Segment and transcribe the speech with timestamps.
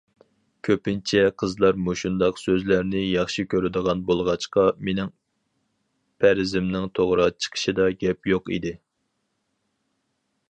[0.67, 5.13] كۆپىنچە قىزلار مۇشۇنداق سۆزلەرنى ياخشى كۆرىدىغان بولغاچقا، مېنىڭ
[6.25, 8.73] پەرىزىمنىڭ توغرا چىقىشىدا گەپ يوق ئىدى.